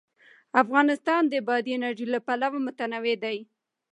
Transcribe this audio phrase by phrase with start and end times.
[0.61, 3.37] افغانستان د بادي انرژي له پلوه متنوع دی.